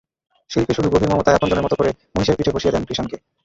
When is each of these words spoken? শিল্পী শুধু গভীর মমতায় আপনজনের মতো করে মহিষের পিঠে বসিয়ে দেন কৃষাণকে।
শিল্পী 0.49 0.73
শুধু 0.73 0.87
গভীর 0.89 1.11
মমতায় 1.11 1.37
আপনজনের 1.37 1.65
মতো 1.65 1.75
করে 1.75 1.91
মহিষের 2.15 2.37
পিঠে 2.37 2.55
বসিয়ে 2.55 2.73
দেন 2.73 2.83
কৃষাণকে। 2.85 3.17